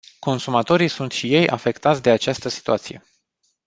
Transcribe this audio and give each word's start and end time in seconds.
Consumatorii 0.19 0.87
sunt 0.87 1.11
și 1.11 1.33
ei 1.33 1.49
afectați 1.49 2.01
de 2.01 2.09
această 2.09 2.49
situație. 2.49 3.03